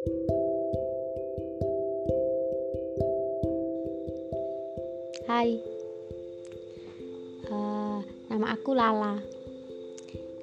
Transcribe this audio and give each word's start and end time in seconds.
Hai, 0.00 0.08
uh, 7.52 8.00
nama 8.32 8.56
aku 8.56 8.72
Lala. 8.72 9.20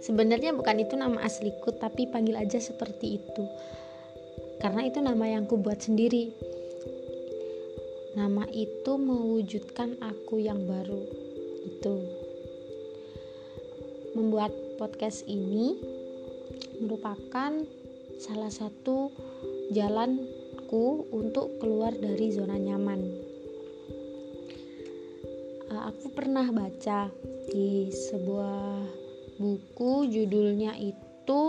Sebenarnya 0.06 0.54
bukan 0.54 0.78
itu 0.86 0.94
nama 0.94 1.26
asliku, 1.26 1.74
tapi 1.74 2.06
panggil 2.06 2.38
aja 2.38 2.62
seperti 2.62 3.18
itu. 3.18 3.44
Karena 4.62 4.86
itu 4.86 5.02
nama 5.02 5.26
yang 5.26 5.50
ku 5.50 5.58
buat 5.58 5.82
sendiri. 5.82 6.38
Nama 8.14 8.46
itu 8.54 8.94
mewujudkan 8.94 9.98
aku 10.06 10.38
yang 10.38 10.70
baru. 10.70 11.02
Itu. 11.66 12.06
Membuat 14.14 14.54
podcast 14.78 15.26
ini 15.26 15.82
merupakan 16.78 17.66
salah 18.22 18.54
satu 18.54 19.10
jalanku 19.72 21.08
untuk 21.12 21.60
keluar 21.60 21.96
dari 21.96 22.32
zona 22.32 22.56
nyaman 22.56 23.28
uh, 25.72 25.84
aku 25.92 26.12
pernah 26.12 26.48
baca 26.50 27.12
di 27.52 27.92
sebuah 27.92 28.84
buku 29.38 30.10
judulnya 30.10 30.74
itu 30.80 31.44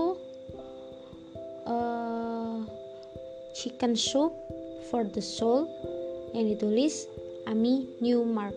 uh, 1.66 2.58
Chicken 3.56 3.98
Soup 3.98 4.30
for 4.92 5.02
the 5.08 5.22
Soul 5.22 5.66
yang 6.36 6.46
ditulis 6.46 7.08
Ami 7.48 7.88
Newmark. 8.04 8.54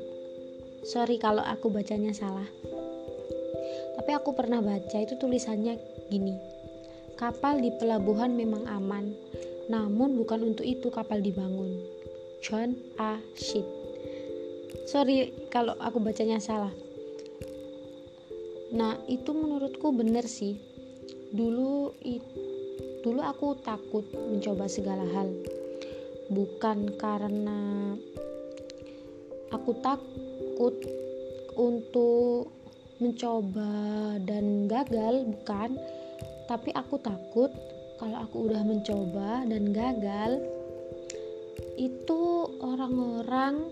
Sorry 0.83 1.15
kalau 1.17 1.41
aku 1.41 1.71
bacanya 1.71 2.11
salah. 2.11 2.45
Tapi 3.95 4.11
aku 4.17 4.33
pernah 4.33 4.59
baca 4.59 4.97
itu 4.97 5.15
tulisannya 5.15 5.77
gini. 6.09 6.35
Kapal 7.15 7.61
di 7.61 7.69
pelabuhan 7.77 8.33
memang 8.33 8.65
aman, 8.65 9.13
namun 9.71 10.19
bukan 10.19 10.51
untuk 10.51 10.67
itu 10.67 10.91
kapal 10.91 11.23
dibangun. 11.23 11.79
John 12.43 12.75
A. 12.99 13.23
Sheet 13.39 13.81
sorry 14.91 15.31
kalau 15.47 15.71
aku 15.79 16.03
bacanya 16.03 16.35
salah 16.41 16.73
nah 18.75 18.99
itu 19.07 19.31
menurutku 19.31 19.95
bener 19.95 20.27
sih 20.27 20.59
dulu 21.31 21.95
dulu 22.99 23.21
aku 23.23 23.55
takut 23.63 24.03
mencoba 24.11 24.67
segala 24.67 25.07
hal 25.15 25.31
bukan 26.27 26.91
karena 26.99 27.95
aku 29.51 29.71
takut 29.79 30.75
untuk 31.55 32.51
mencoba 32.99 33.71
dan 34.27 34.67
gagal 34.67 35.23
bukan 35.23 35.79
tapi 36.51 36.75
aku 36.75 36.99
takut 36.99 37.51
kalau 38.01 38.17
aku 38.17 38.49
udah 38.49 38.65
mencoba 38.65 39.45
dan 39.45 39.69
gagal 39.69 40.41
itu 41.77 42.49
orang-orang 42.57 43.69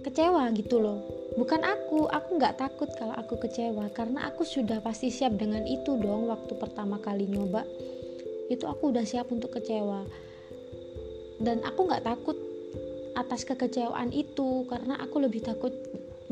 kecewa 0.00 0.48
gitu 0.56 0.80
loh. 0.80 1.04
Bukan 1.36 1.60
aku 1.60 2.08
aku 2.08 2.40
nggak 2.40 2.56
takut 2.56 2.88
kalau 2.96 3.12
aku 3.12 3.36
kecewa 3.44 3.92
karena 3.92 4.32
aku 4.32 4.48
sudah 4.48 4.80
pasti 4.80 5.12
siap 5.12 5.36
dengan 5.36 5.68
itu 5.68 6.00
dong 6.00 6.32
waktu 6.32 6.56
pertama 6.56 6.96
kali 6.96 7.28
nyoba. 7.28 7.68
Itu 8.48 8.64
aku 8.72 8.96
udah 8.96 9.04
siap 9.04 9.28
untuk 9.28 9.52
kecewa. 9.52 10.08
Dan 11.44 11.60
aku 11.60 11.84
nggak 11.84 12.08
takut 12.08 12.40
atas 13.20 13.44
kekecewaan 13.44 14.16
itu 14.16 14.64
karena 14.64 14.96
aku 14.96 15.20
lebih 15.20 15.44
takut 15.44 15.76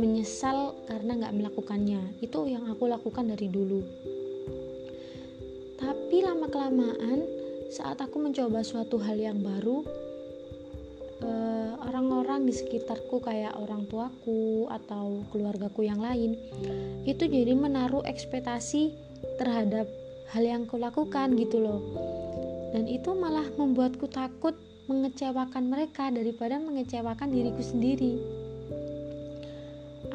menyesal 0.00 0.72
karena 0.88 1.20
nggak 1.20 1.36
melakukannya. 1.36 2.16
Itu 2.24 2.48
yang 2.48 2.64
aku 2.72 2.88
lakukan 2.88 3.28
dari 3.28 3.52
dulu 3.52 4.11
tapi 5.92 6.24
lama 6.24 6.48
kelamaan 6.48 7.20
saat 7.68 8.00
aku 8.00 8.16
mencoba 8.16 8.64
suatu 8.64 8.96
hal 8.96 9.20
yang 9.20 9.44
baru 9.44 9.84
orang-orang 11.84 12.48
di 12.48 12.56
sekitarku 12.56 13.20
kayak 13.20 13.52
orang 13.60 13.84
tuaku 13.84 14.72
atau 14.72 15.20
keluargaku 15.28 15.84
yang 15.84 16.00
lain 16.00 16.40
itu 17.04 17.28
jadi 17.28 17.52
menaruh 17.52 18.00
ekspektasi 18.08 18.96
terhadap 19.36 19.84
hal 20.32 20.40
yang 20.40 20.64
kulakukan 20.64 21.36
gitu 21.36 21.60
loh. 21.60 21.84
Dan 22.72 22.88
itu 22.88 23.12
malah 23.12 23.44
membuatku 23.52 24.08
takut 24.08 24.56
mengecewakan 24.88 25.68
mereka 25.68 26.08
daripada 26.08 26.56
mengecewakan 26.56 27.28
diriku 27.28 27.60
sendiri. 27.60 28.16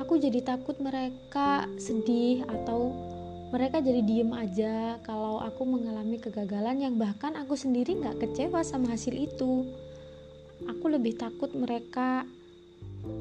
Aku 0.02 0.18
jadi 0.18 0.42
takut 0.42 0.82
mereka 0.82 1.70
sedih 1.78 2.42
atau 2.50 3.07
mereka 3.48 3.80
jadi 3.80 4.04
diem 4.04 4.32
aja 4.36 5.00
kalau 5.08 5.40
aku 5.40 5.64
mengalami 5.64 6.20
kegagalan 6.20 6.84
yang 6.84 7.00
bahkan 7.00 7.32
aku 7.40 7.56
sendiri 7.56 7.96
nggak 7.96 8.20
kecewa 8.20 8.60
sama 8.68 8.92
hasil 8.92 9.16
itu. 9.16 9.64
Aku 10.68 10.92
lebih 10.92 11.16
takut 11.16 11.54
mereka 11.56 12.28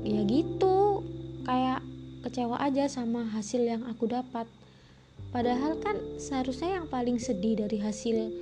ya 0.03 0.23
gitu 0.27 1.07
kayak 1.47 1.79
kecewa 2.27 2.59
aja 2.59 2.91
sama 2.91 3.23
hasil 3.31 3.63
yang 3.63 3.87
aku 3.87 4.11
dapat. 4.11 4.51
Padahal 5.31 5.79
kan 5.79 5.95
seharusnya 6.19 6.83
yang 6.83 6.91
paling 6.91 7.23
sedih 7.23 7.63
dari 7.63 7.79
hasil 7.79 8.35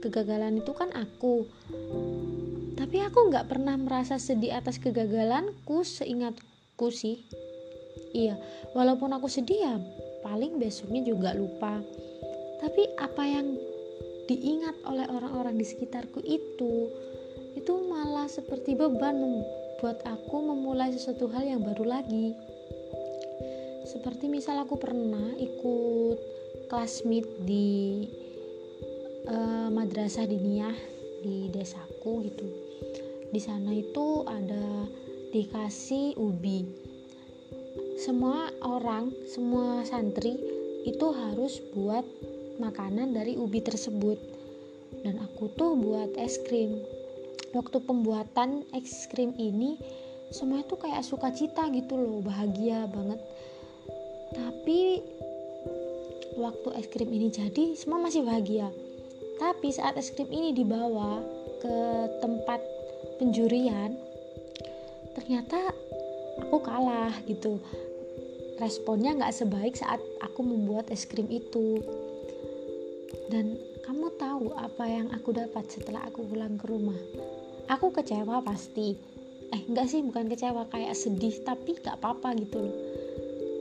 kegagalan 0.00 0.64
itu 0.64 0.72
kan 0.72 0.88
aku. 0.96 1.44
Tapi 2.80 2.96
aku 3.04 3.28
nggak 3.28 3.52
pernah 3.52 3.76
merasa 3.76 4.16
sedih 4.16 4.56
atas 4.56 4.80
kegagalanku 4.80 5.84
seingatku 5.84 6.88
sih. 6.88 7.28
Iya 8.16 8.40
walaupun 8.72 9.12
aku 9.12 9.28
sedih 9.28 9.60
ya 9.60 9.76
paling 10.24 10.60
besoknya 10.60 11.02
juga 11.04 11.32
lupa. 11.36 11.80
Tapi 12.60 12.82
apa 12.96 13.24
yang 13.24 13.56
diingat 14.26 14.74
oleh 14.86 15.06
orang-orang 15.06 15.54
di 15.56 15.66
sekitarku 15.66 16.18
itu 16.26 16.90
itu 17.56 17.72
malah 17.88 18.28
seperti 18.28 18.76
beban 18.76 19.16
membuat 19.16 20.04
aku 20.04 20.36
memulai 20.44 20.92
sesuatu 20.92 21.30
hal 21.32 21.46
yang 21.46 21.62
baru 21.64 21.84
lagi. 21.88 22.36
Seperti 23.86 24.28
misal 24.28 24.60
aku 24.60 24.76
pernah 24.76 25.32
ikut 25.38 26.18
kelas 26.68 27.06
meet 27.06 27.24
di 27.46 28.04
uh, 29.30 29.70
madrasah 29.70 30.26
diniyah 30.26 30.74
di 31.22 31.48
desaku 31.54 32.26
gitu. 32.28 32.46
Di 33.30 33.40
sana 33.40 33.72
itu 33.72 34.26
ada 34.26 34.90
dikasih 35.30 36.18
ubi 36.18 36.85
semua 37.96 38.52
orang 38.60 39.08
semua 39.24 39.80
santri 39.88 40.36
itu 40.84 41.06
harus 41.10 41.64
buat 41.72 42.04
makanan 42.60 43.16
dari 43.16 43.40
ubi 43.40 43.64
tersebut. 43.64 44.20
Dan 45.00 45.16
aku 45.20 45.48
tuh 45.56 45.74
buat 45.76 46.12
es 46.20 46.36
krim. 46.44 46.80
Waktu 47.56 47.80
pembuatan 47.82 48.68
es 48.76 49.08
krim 49.08 49.32
ini 49.40 49.80
semua 50.28 50.60
itu 50.60 50.76
kayak 50.76 51.04
sukacita 51.08 51.72
gitu 51.72 51.96
loh 51.96 52.20
bahagia 52.20 52.84
banget. 52.92 53.20
Tapi 54.36 55.00
waktu 56.36 56.68
es 56.76 56.86
krim 56.92 57.08
ini 57.08 57.32
jadi 57.32 57.72
semua 57.74 57.96
masih 57.96 58.22
bahagia. 58.22 58.68
Tapi 59.40 59.72
saat 59.72 59.96
es 59.96 60.12
krim 60.12 60.28
ini 60.28 60.52
dibawa 60.52 61.24
ke 61.64 61.76
tempat 62.20 62.60
penjurian 63.16 63.96
ternyata 65.16 65.72
aku 66.44 66.60
kalah 66.60 67.12
gitu 67.24 67.56
responnya 68.56 69.12
nggak 69.16 69.34
sebaik 69.36 69.74
saat 69.76 70.00
aku 70.24 70.40
membuat 70.40 70.88
es 70.88 71.04
krim 71.04 71.28
itu. 71.28 71.84
Dan 73.28 73.58
kamu 73.84 74.16
tahu 74.16 74.54
apa 74.56 74.84
yang 74.86 75.12
aku 75.12 75.34
dapat 75.36 75.66
setelah 75.68 76.06
aku 76.08 76.24
pulang 76.24 76.56
ke 76.56 76.66
rumah? 76.70 76.98
Aku 77.68 77.92
kecewa 77.92 78.40
pasti. 78.40 78.96
Eh 79.52 79.62
enggak 79.66 79.90
sih 79.90 80.02
bukan 80.02 80.26
kecewa 80.30 80.66
kayak 80.70 80.96
sedih 80.96 81.34
tapi 81.44 81.76
nggak 81.78 82.00
apa-apa 82.00 82.34
gitu 82.40 82.66
loh. 82.66 82.76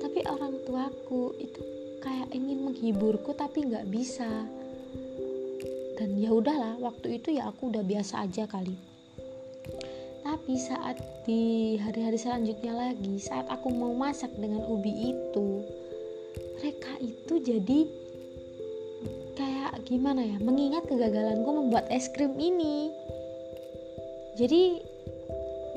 Tapi 0.05 0.19
orang 0.29 0.63
tuaku 0.63 1.33
itu 1.41 1.61
kayak 1.99 2.31
ingin 2.31 2.63
menghiburku 2.63 3.33
tapi 3.35 3.65
nggak 3.67 3.89
bisa. 3.89 4.47
Dan 5.95 6.19
ya 6.19 6.31
udahlah 6.31 6.77
waktu 6.79 7.19
itu 7.19 7.35
ya 7.35 7.49
aku 7.49 7.71
udah 7.71 7.83
biasa 7.83 8.27
aja 8.27 8.45
kali 8.45 8.94
tapi 10.35 10.59
saat 10.59 10.99
di 11.23 11.79
hari-hari 11.79 12.19
selanjutnya 12.19 12.75
lagi 12.75 13.23
saat 13.23 13.47
aku 13.47 13.71
mau 13.71 13.95
masak 13.95 14.27
dengan 14.35 14.67
ubi 14.67 15.15
itu 15.15 15.63
mereka 16.59 16.91
itu 16.99 17.39
jadi 17.39 17.79
kayak 19.39 19.79
gimana 19.87 20.19
ya 20.27 20.35
mengingat 20.43 20.91
kegagalanku 20.91 21.47
membuat 21.55 21.87
es 21.87 22.11
krim 22.11 22.35
ini. 22.35 22.91
Jadi 24.35 24.83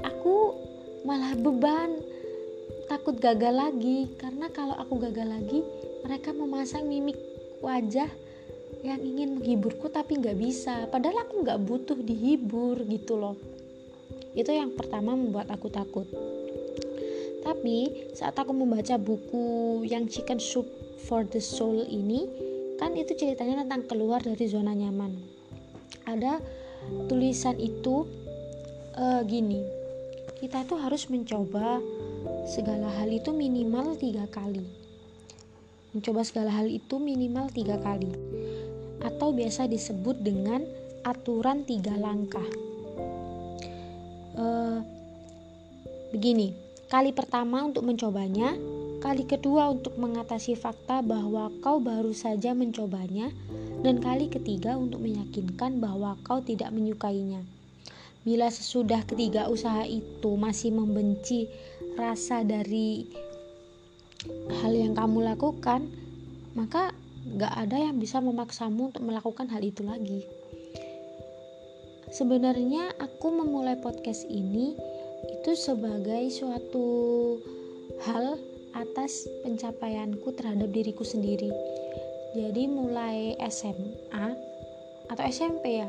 aku 0.02 0.58
malah 1.06 1.38
beban 1.38 2.02
takut 2.90 3.14
gagal 3.22 3.54
lagi. 3.54 4.10
Karena 4.18 4.50
kalau 4.50 4.74
aku 4.74 4.98
gagal 4.98 5.38
lagi 5.38 5.62
mereka 6.02 6.34
memasang 6.34 6.90
mimik 6.90 7.14
wajah 7.62 8.10
yang 8.82 8.98
ingin 9.06 9.38
menghiburku 9.38 9.86
tapi 9.86 10.18
nggak 10.18 10.34
bisa. 10.34 10.90
Padahal 10.90 11.22
aku 11.30 11.46
nggak 11.46 11.62
butuh 11.62 11.98
dihibur 12.02 12.82
gitu 12.90 13.14
loh 13.14 13.38
itu 14.38 14.54
yang 14.54 14.70
pertama 14.78 15.18
membuat 15.18 15.50
aku 15.50 15.66
takut. 15.66 16.06
Tapi 17.42 18.10
saat 18.12 18.36
aku 18.36 18.52
membaca 18.52 18.94
buku 19.00 19.82
yang 19.88 20.06
Chicken 20.06 20.38
Soup 20.38 20.68
for 21.06 21.24
the 21.26 21.40
Soul 21.40 21.86
ini 21.88 22.28
kan 22.78 22.94
itu 22.94 23.18
ceritanya 23.18 23.66
tentang 23.66 23.88
keluar 23.90 24.22
dari 24.22 24.46
zona 24.46 24.76
nyaman. 24.76 25.16
Ada 26.06 26.38
tulisan 27.10 27.58
itu 27.58 28.06
uh, 28.94 29.24
gini 29.26 29.64
kita 30.38 30.62
tuh 30.70 30.78
harus 30.78 31.10
mencoba 31.10 31.82
segala 32.46 32.86
hal 32.94 33.10
itu 33.10 33.34
minimal 33.34 33.98
tiga 33.98 34.30
kali. 34.30 34.62
Mencoba 35.90 36.22
segala 36.22 36.54
hal 36.54 36.70
itu 36.70 37.02
minimal 37.02 37.50
tiga 37.50 37.74
kali. 37.82 38.14
Atau 39.02 39.34
biasa 39.34 39.66
disebut 39.66 40.22
dengan 40.22 40.62
aturan 41.02 41.66
tiga 41.66 41.98
langkah 41.98 42.67
uh, 44.38 44.78
begini 46.14 46.54
kali 46.88 47.12
pertama 47.12 47.66
untuk 47.66 47.84
mencobanya 47.84 48.56
kali 48.98 49.22
kedua 49.22 49.70
untuk 49.70 49.94
mengatasi 49.94 50.58
fakta 50.58 51.06
bahwa 51.06 51.54
kau 51.62 51.78
baru 51.78 52.10
saja 52.10 52.50
mencobanya, 52.50 53.30
dan 53.86 54.02
kali 54.02 54.26
ketiga 54.26 54.74
untuk 54.74 54.98
meyakinkan 54.98 55.78
bahwa 55.78 56.18
kau 56.26 56.42
tidak 56.42 56.74
menyukainya. 56.74 57.46
Bila 58.26 58.50
sesudah 58.50 59.06
ketiga 59.06 59.46
usaha 59.46 59.86
itu 59.86 60.34
masih 60.34 60.74
membenci 60.74 61.46
rasa 61.94 62.42
dari 62.42 63.06
hal 64.60 64.74
yang 64.74 64.98
kamu 64.98 65.30
lakukan, 65.30 65.86
maka 66.58 66.90
gak 67.38 67.54
ada 67.54 67.78
yang 67.78 68.02
bisa 68.02 68.18
memaksamu 68.18 68.90
untuk 68.90 69.06
melakukan 69.06 69.46
hal 69.46 69.62
itu 69.62 69.86
lagi. 69.86 70.26
Sebenarnya 72.08 72.96
aku 72.96 73.28
memulai 73.28 73.76
podcast 73.76 74.24
ini 74.32 74.72
itu 75.28 75.52
sebagai 75.52 76.32
suatu 76.32 76.88
hal 78.00 78.40
atas 78.72 79.28
pencapaianku 79.44 80.32
terhadap 80.32 80.72
diriku 80.72 81.04
sendiri. 81.04 81.52
Jadi 82.32 82.64
mulai 82.64 83.36
SMA 83.52 84.28
atau 85.12 85.24
SMP 85.28 85.84
ya, 85.84 85.88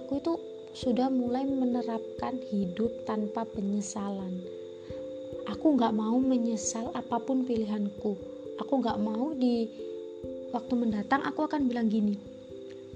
aku 0.00 0.20
itu 0.20 0.32
sudah 0.72 1.12
mulai 1.12 1.44
menerapkan 1.44 2.40
hidup 2.48 3.04
tanpa 3.04 3.44
penyesalan. 3.44 4.40
Aku 5.44 5.76
nggak 5.76 5.92
mau 5.92 6.16
menyesal 6.16 6.88
apa 6.96 7.20
pun 7.20 7.44
pilihanku. 7.44 8.16
Aku 8.64 8.72
nggak 8.80 8.96
mau 8.96 9.36
di 9.36 9.68
waktu 10.56 10.72
mendatang 10.72 11.20
aku 11.20 11.44
akan 11.44 11.68
bilang 11.68 11.92
gini. 11.92 12.16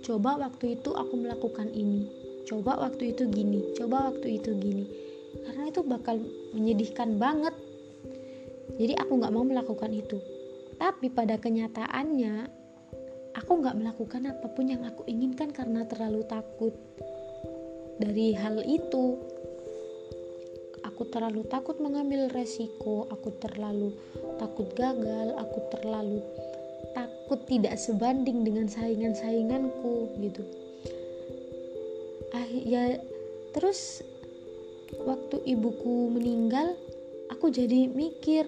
Coba 0.01 0.41
waktu 0.41 0.81
itu 0.81 0.97
aku 0.97 1.13
melakukan 1.17 1.69
ini. 1.69 2.24
Coba 2.45 2.77
waktu 2.81 3.17
itu 3.17 3.29
gini. 3.29 3.75
Coba 3.77 4.13
waktu 4.13 4.41
itu 4.41 4.53
gini. 4.57 4.85
Karena 5.45 5.69
itu 5.69 5.81
bakal 5.83 6.23
menyedihkan 6.55 7.19
banget 7.19 7.53
jadi 8.79 8.99
aku 8.99 9.23
nggak 9.23 9.35
mau 9.35 9.45
melakukan 9.47 9.93
itu 9.95 10.19
tapi 10.81 11.07
pada 11.13 11.39
kenyataannya 11.39 12.51
aku 13.39 13.53
nggak 13.63 13.79
melakukan 13.79 14.23
apa 14.31 14.47
pun 14.51 14.67
yang 14.67 14.83
aku 14.83 15.07
inginkan 15.07 15.55
karena 15.55 15.87
terlalu 15.87 16.27
takut 16.27 16.75
dari 18.03 18.35
hal 18.35 18.59
itu 18.67 19.19
aku 20.83 21.03
terlalu 21.11 21.47
takut 21.47 21.79
mengambil 21.79 22.27
resiko 22.35 23.07
aku 23.11 23.31
terlalu 23.39 23.95
takut 24.43 24.67
gagal 24.75 25.39
aku 25.39 25.59
terlalu 25.71 26.19
takut 26.95 27.41
tidak 27.47 27.79
sebanding 27.79 28.43
dengan 28.43 28.67
saingan-sainganku 28.67 30.19
gitu 30.19 30.43
ya 32.51 32.99
terus 33.55 34.03
waktu 35.03 35.43
ibuku 35.47 36.11
meninggal 36.11 36.75
aku 37.31 37.51
jadi 37.51 37.91
mikir 37.91 38.47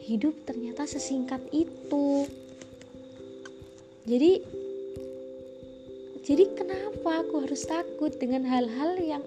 hidup 0.00 0.34
ternyata 0.48 0.88
sesingkat 0.88 1.40
itu. 1.52 2.26
Jadi 4.08 4.42
jadi 6.24 6.44
kenapa 6.56 7.24
aku 7.24 7.44
harus 7.48 7.64
takut 7.64 8.12
dengan 8.16 8.44
hal-hal 8.44 8.96
yang 9.00 9.24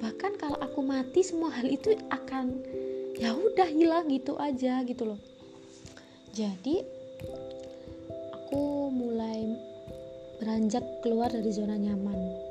bahkan 0.00 0.36
kalau 0.36 0.56
aku 0.60 0.84
mati 0.84 1.24
semua 1.24 1.48
hal 1.48 1.66
itu 1.66 1.96
akan 2.12 2.60
ya 3.16 3.32
udah 3.32 3.68
hilang 3.68 4.08
gitu 4.12 4.36
aja 4.36 4.84
gitu 4.84 5.14
loh. 5.14 5.20
Jadi 6.36 6.84
aku 8.34 8.92
mulai 8.92 9.56
beranjak 10.36 10.84
keluar 11.00 11.32
dari 11.32 11.48
zona 11.48 11.80
nyaman 11.80 12.45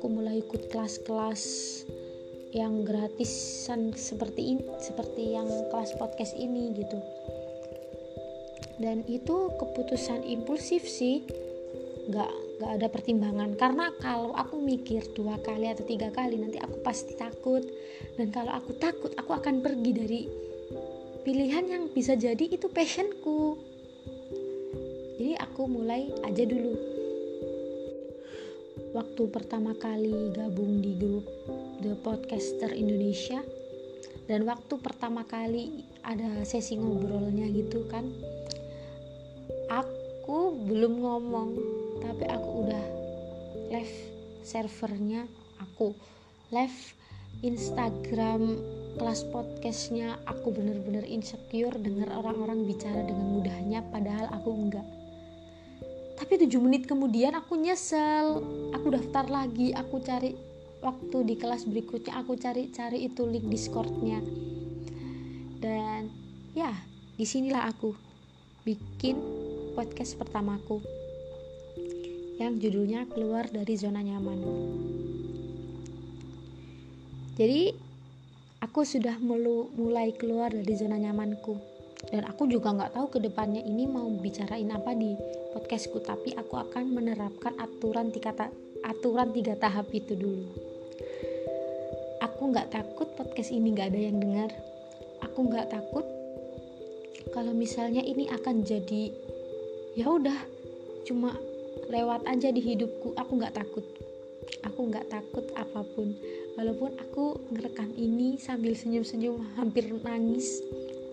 aku 0.00 0.08
mulai 0.08 0.40
ikut 0.40 0.72
kelas-kelas 0.72 1.44
yang 2.56 2.88
gratisan 2.88 3.92
seperti 3.92 4.56
ini 4.56 4.64
seperti 4.80 5.36
yang 5.36 5.44
kelas 5.68 5.92
podcast 6.00 6.32
ini 6.40 6.72
gitu. 6.72 6.96
Dan 8.80 9.04
itu 9.04 9.52
keputusan 9.60 10.24
impulsif 10.24 10.88
sih. 10.88 11.28
Nggak 12.08 12.32
nggak 12.32 12.72
ada 12.80 12.88
pertimbangan. 12.88 13.60
Karena 13.60 13.92
kalau 14.00 14.32
aku 14.32 14.64
mikir 14.64 15.04
dua 15.12 15.36
kali 15.44 15.68
atau 15.68 15.84
tiga 15.84 16.08
kali 16.08 16.40
nanti 16.40 16.56
aku 16.56 16.80
pasti 16.80 17.12
takut. 17.20 17.60
Dan 18.16 18.32
kalau 18.32 18.56
aku 18.56 18.72
takut 18.80 19.12
aku 19.20 19.36
akan 19.36 19.60
pergi 19.60 19.90
dari 19.92 20.20
pilihan 21.28 21.68
yang 21.68 21.92
bisa 21.92 22.16
jadi 22.16 22.48
itu 22.48 22.72
passionku. 22.72 23.60
Jadi 25.20 25.36
aku 25.36 25.68
mulai 25.68 26.08
aja 26.24 26.48
dulu 26.48 26.99
waktu 28.90 29.22
pertama 29.30 29.70
kali 29.78 30.34
gabung 30.34 30.82
di 30.82 30.98
grup 30.98 31.26
The 31.82 31.94
Podcaster 32.02 32.74
Indonesia. 32.74 33.42
Dan 34.26 34.46
waktu 34.46 34.78
pertama 34.78 35.26
kali 35.26 35.82
ada 36.06 36.46
sesi 36.46 36.78
ngobrolnya 36.78 37.50
gitu 37.50 37.86
kan. 37.90 38.06
Aku 39.70 40.54
belum 40.66 41.02
ngomong 41.02 41.50
tapi 42.02 42.24
aku 42.30 42.48
udah 42.66 42.84
live 43.74 43.96
servernya 44.46 45.26
aku. 45.58 45.94
Live 46.50 46.94
Instagram 47.42 48.58
kelas 48.98 49.22
podcastnya 49.30 50.18
aku 50.26 50.50
bener-bener 50.50 51.06
insecure 51.06 51.78
dengar 51.78 52.10
orang-orang 52.10 52.66
bicara 52.66 53.06
dengan 53.06 53.38
mudahnya 53.38 53.80
padahal 53.88 54.26
aku 54.34 54.50
enggak 54.50 54.86
tapi 56.30 56.46
tujuh 56.46 56.62
menit 56.62 56.86
kemudian 56.86 57.34
aku 57.34 57.58
nyesel. 57.58 58.38
Aku 58.70 58.94
daftar 58.94 59.26
lagi 59.26 59.74
aku 59.74 59.98
cari 59.98 60.38
waktu 60.78 61.26
di 61.26 61.34
kelas 61.34 61.66
berikutnya 61.66 62.22
aku 62.22 62.38
cari-cari 62.38 63.02
itu 63.02 63.26
link 63.26 63.50
discordnya. 63.50 64.22
Dan 65.58 66.06
ya 66.54 66.70
di 67.18 67.26
sinilah 67.26 67.66
aku 67.66 67.98
bikin 68.62 69.18
podcast 69.74 70.14
pertamaku 70.22 70.78
yang 72.38 72.62
judulnya 72.62 73.10
keluar 73.10 73.50
dari 73.50 73.74
zona 73.74 73.98
nyaman. 73.98 74.38
Jadi 77.34 77.74
aku 78.62 78.86
sudah 78.86 79.18
mulai 79.74 80.14
keluar 80.14 80.54
dari 80.54 80.78
zona 80.78 80.94
nyamanku 80.94 81.79
dan 82.08 82.24
aku 82.24 82.48
juga 82.48 82.72
nggak 82.72 82.96
tahu 82.96 83.06
ke 83.12 83.18
depannya 83.20 83.60
ini 83.60 83.84
mau 83.84 84.08
bicarain 84.08 84.72
apa 84.72 84.96
di 84.96 85.12
podcastku 85.52 86.00
tapi 86.00 86.32
aku 86.32 86.56
akan 86.56 86.96
menerapkan 86.96 87.52
aturan 87.60 88.08
tiga 88.08 88.32
aturan 88.80 89.28
tiga 89.36 89.60
tahap 89.60 89.92
itu 89.92 90.16
dulu. 90.16 90.48
Aku 92.24 92.48
nggak 92.48 92.72
takut 92.72 93.12
podcast 93.20 93.52
ini 93.52 93.76
nggak 93.76 93.92
ada 93.92 94.00
yang 94.00 94.16
dengar. 94.16 94.50
Aku 95.20 95.44
nggak 95.44 95.68
takut 95.68 96.08
kalau 97.36 97.52
misalnya 97.52 98.00
ini 98.00 98.32
akan 98.32 98.64
jadi 98.64 99.12
ya 99.92 100.08
udah 100.08 100.38
cuma 101.04 101.36
lewat 101.92 102.24
aja 102.24 102.48
di 102.48 102.64
hidupku. 102.64 103.12
Aku 103.20 103.36
nggak 103.36 103.60
takut. 103.60 103.84
Aku 104.64 104.88
nggak 104.88 105.12
takut 105.12 105.44
apa 105.52 105.84
pun. 105.84 106.16
Walaupun 106.56 106.96
aku 106.96 107.38
ngerekam 107.52 107.92
ini 107.94 108.40
sambil 108.40 108.72
senyum-senyum 108.72 109.56
hampir 109.60 109.86
nangis 110.00 110.64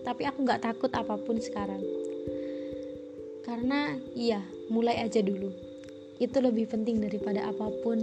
tapi 0.08 0.24
aku 0.24 0.40
nggak 0.40 0.64
takut 0.64 0.88
apa 0.96 1.20
pun 1.20 1.36
sekarang. 1.36 1.84
Karena 3.44 3.92
iya 4.16 4.40
mulai 4.72 5.04
aja 5.04 5.20
dulu. 5.20 5.52
Itu 6.16 6.40
lebih 6.40 6.72
penting 6.72 7.04
daripada 7.04 7.44
apa 7.44 7.68
pun. 7.84 8.00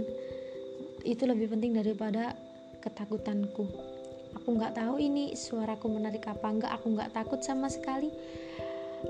Itu 1.02 1.26
lebih 1.26 1.50
penting 1.50 1.74
daripada 1.74 2.38
ketakutanku. 2.78 3.66
Aku 4.38 4.48
nggak 4.54 4.78
tahu 4.78 5.02
ini 5.02 5.34
suaraku 5.34 5.90
menarik 5.90 6.22
apa 6.30 6.46
enggak 6.46 6.72
aku 6.78 6.94
nggak 6.94 7.10
takut 7.10 7.42
sama 7.42 7.66
sekali. 7.66 8.14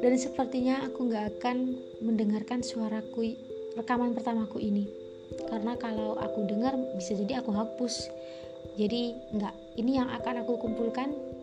Dan 0.01 0.17
sepertinya 0.17 0.81
aku 0.89 1.13
nggak 1.13 1.37
akan 1.37 1.77
mendengarkan 2.01 2.65
suaraku 2.65 3.37
rekaman 3.77 4.17
pertamaku 4.17 4.57
ini. 4.65 4.89
Karena 5.53 5.77
kalau 5.77 6.17
aku 6.17 6.49
dengar 6.49 6.73
bisa 6.97 7.13
jadi 7.13 7.45
aku 7.45 7.53
hapus. 7.53 8.09
Jadi 8.81 9.13
nggak 9.37 9.55
ini 9.85 10.01
yang 10.01 10.09
akan 10.09 10.45
aku 10.45 10.57
kumpulkan 10.57 11.36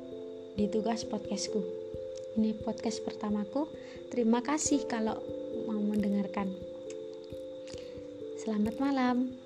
di 0.53 0.69
tugas 0.69 1.01
podcastku. 1.01 1.61
Ini 2.37 2.53
podcast 2.61 3.01
pertamaku. 3.01 3.65
Terima 4.13 4.45
kasih 4.45 4.85
kalau 4.85 5.17
mau 5.65 5.81
mendengarkan. 5.81 6.53
Selamat 8.37 8.77
malam 8.77 9.42